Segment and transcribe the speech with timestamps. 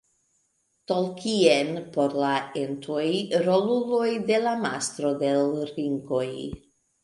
[0.91, 2.31] Tolkien por la
[2.63, 3.05] Entoj,
[3.45, 6.27] roluloj de La Mastro de l' ringoj.